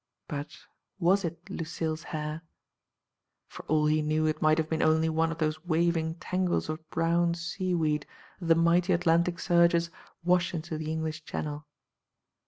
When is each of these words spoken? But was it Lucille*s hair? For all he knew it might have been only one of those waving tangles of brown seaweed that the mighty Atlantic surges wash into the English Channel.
But 0.27 0.57
was 0.97 1.23
it 1.23 1.47
Lucille*s 1.47 2.01
hair? 2.05 2.41
For 3.47 3.61
all 3.67 3.85
he 3.85 4.01
knew 4.01 4.25
it 4.25 4.41
might 4.41 4.57
have 4.57 4.67
been 4.67 4.81
only 4.81 5.09
one 5.09 5.31
of 5.31 5.37
those 5.37 5.63
waving 5.63 6.15
tangles 6.15 6.69
of 6.69 6.89
brown 6.89 7.35
seaweed 7.35 8.07
that 8.39 8.45
the 8.47 8.55
mighty 8.55 8.93
Atlantic 8.93 9.37
surges 9.37 9.91
wash 10.23 10.55
into 10.55 10.75
the 10.79 10.89
English 10.91 11.23
Channel. 11.23 11.67